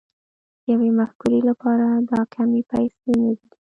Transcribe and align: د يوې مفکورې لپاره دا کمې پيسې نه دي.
د 0.63 0.65
يوې 0.71 0.89
مفکورې 0.99 1.39
لپاره 1.49 1.87
دا 2.11 2.21
کمې 2.33 2.61
پيسې 2.71 3.11
نه 3.23 3.31
دي. 3.37 3.49